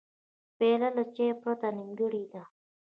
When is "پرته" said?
1.41-1.67